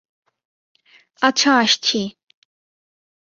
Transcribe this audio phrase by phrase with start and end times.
[1.21, 1.99] আচ্ছা, আসছি।